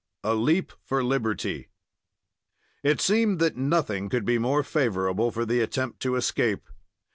[0.23, 1.67] A LEAP FOR LIBERTY
[2.81, 6.67] It seemed that nothing could be more favorable for the attempt to escape.